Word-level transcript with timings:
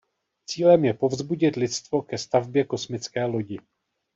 Cílem 0.45 0.85
je 0.85 0.93
povzbudit 0.93 1.55
lidstvo 1.55 2.01
ke 2.01 2.17
stavbě 2.17 2.63
kosmické 2.63 3.25
lodi. 3.25 3.59